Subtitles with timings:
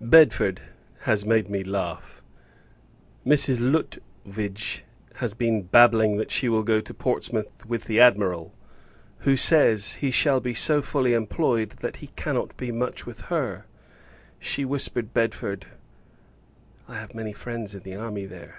[0.00, 0.60] Bedford
[1.00, 2.22] has made me laugh.
[3.26, 3.58] Mrs.
[3.58, 4.84] Lutwidge
[5.16, 8.54] has been babbling, that she will go to Portsmouth with the Admiral;
[9.26, 13.64] who says, he shall be so fully employed that he cannot be much with her.
[14.38, 15.66] She whispered Bedford
[16.86, 18.58] "I have many friends in the army there!"